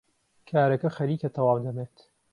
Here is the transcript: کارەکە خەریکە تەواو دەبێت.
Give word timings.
کارەکە 0.49 0.89
خەریکە 0.97 1.29
تەواو 1.35 1.63
دەبێت. 1.65 1.95